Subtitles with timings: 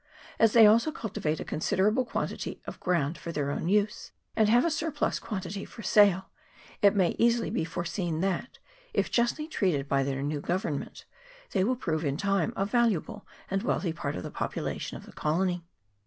[0.39, 4.65] As they also cultivate a considerable quantity of ground for their own use, and have
[4.65, 6.31] a surplus quantity for sale,
[6.81, 8.57] it may easily be foreseen that,
[8.95, 11.05] if justly treated by their new government,
[11.51, 15.13] they will prove in time a valuable and wealthy part of the population of the
[15.13, 15.67] colony.